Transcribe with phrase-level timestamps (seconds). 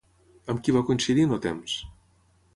[0.53, 1.77] Amb qui va coincidir en el temps?